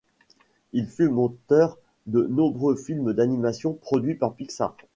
Il 0.73 0.87
fut 0.87 1.09
monteur 1.09 1.77
de 2.07 2.25
nombreux 2.25 2.75
films 2.75 3.13
d'animations 3.13 3.73
produits 3.73 4.15
par 4.15 4.33
Pixar. 4.33 4.75